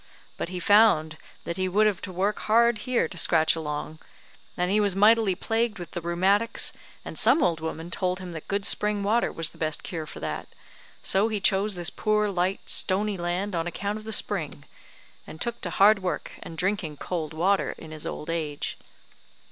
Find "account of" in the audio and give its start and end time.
13.67-14.03